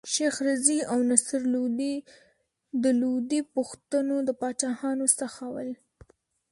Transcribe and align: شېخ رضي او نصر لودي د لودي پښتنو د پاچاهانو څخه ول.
شېخ 0.13 0.35
رضي 0.49 0.77
او 0.91 0.99
نصر 1.11 1.41
لودي 1.53 1.95
د 2.83 2.85
لودي 3.01 3.41
پښتنو 3.55 4.15
د 4.27 4.29
پاچاهانو 4.41 5.05
څخه 5.19 5.43
ول. 5.53 5.69